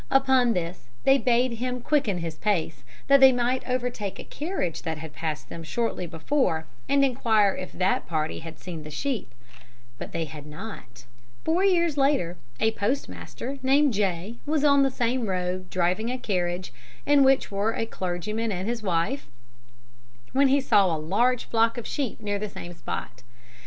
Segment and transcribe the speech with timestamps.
[0.09, 4.97] Upon this, they bade him quicken his pace, that they might overtake a carriage that
[4.97, 9.31] had passed them shortly before, and enquire if that party had seen the sheep;
[9.99, 11.05] but they had not.
[11.43, 16.73] "Four years later a postmaster, named J., was on the same road, driving a carriage,
[17.05, 19.27] in which were a clergyman and his wife,
[20.33, 23.21] when he saw a large flock of sheep near the same spot.